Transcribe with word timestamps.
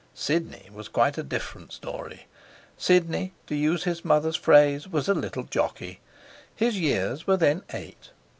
Sidney 0.15 0.67
was 0.73 0.87
quite 0.87 1.19
a 1.19 1.21
different 1.23 1.71
story. 1.71 2.25
Sidney, 2.75 3.33
to 3.45 3.53
use 3.53 3.83
his 3.83 4.03
mother's 4.03 4.35
phrase, 4.35 4.87
was 4.87 5.07
a 5.07 5.13
little 5.13 5.43
jockey. 5.43 5.99
His 6.55 6.75
years 6.79 7.27
were 7.27 7.37
then 7.37 7.61
eight. 7.71 8.09